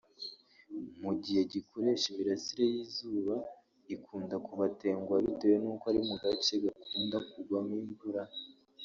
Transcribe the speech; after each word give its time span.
mu 1.03 1.11
gihe 1.23 1.41
gikoresha 1.53 2.05
imirasire 2.09 2.63
y’izuba 2.73 3.35
ikunda 3.95 4.35
kubatenguha 4.45 5.17
bitewe 5.25 5.57
n’uko 5.63 5.83
ari 5.89 6.01
mu 6.07 6.15
gace 6.23 6.53
gakunda 6.63 7.17
kugwamo 7.29 7.73
imvura 7.83 8.21